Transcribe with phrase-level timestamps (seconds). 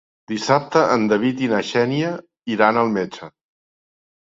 [0.29, 2.11] Dissabte en David i na Xènia
[2.57, 3.33] iran al metge.